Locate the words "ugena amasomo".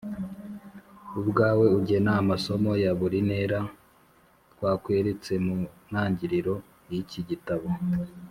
1.77-2.71